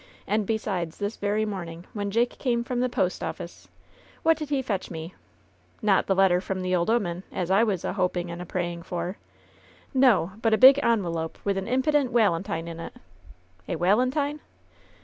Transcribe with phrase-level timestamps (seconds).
[0.25, 3.67] And besides, this very morn ing, when Jake came from the post office,
[4.23, 5.13] what did he fetch me?
[5.79, 8.81] Not the letter from the old 'oman, as I was a hoping and a praying
[8.81, 9.17] for!
[9.93, 10.31] No!
[10.41, 12.93] but a big onwelope with a impident walentine in it!"
[13.69, 14.39] "A walentine